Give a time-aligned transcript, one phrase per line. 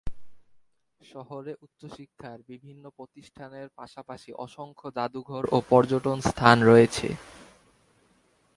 [1.01, 7.07] শহরে উচ্চশিক্ষার বিভিন্ন প্রতিষ্ঠানের পাশাপাশি অসংখ্য জাদুঘর ও পর্যটন স্থান রয়েছে।